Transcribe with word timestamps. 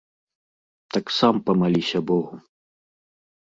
Так 0.95 1.05
сам 1.17 1.35
памаліся 1.51 1.99
богу. 2.13 2.35